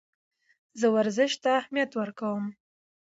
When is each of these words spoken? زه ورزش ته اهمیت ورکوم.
زه 0.79 0.87
ورزش 0.95 1.31
ته 1.41 1.49
اهمیت 1.59 1.91
ورکوم. 1.95 2.43